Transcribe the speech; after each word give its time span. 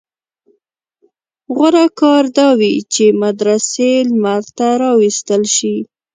غوره 1.55 1.85
کار 1.99 2.23
دا 2.37 2.49
وي 2.59 2.73
چې 2.93 3.05
مدرسې 3.23 3.91
لمر 4.09 4.43
ته 4.57 4.67
راوایستل 4.81 5.43
شي. 5.55 5.75